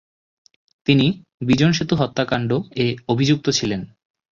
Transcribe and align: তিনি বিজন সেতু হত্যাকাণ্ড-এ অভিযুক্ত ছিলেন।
তিনি 0.87 1.05
বিজন 1.41 1.71
সেতু 1.71 1.93
হত্যাকাণ্ড-এ 1.95 2.85
অভিযুক্ত 3.07 3.45
ছিলেন। 3.49 3.81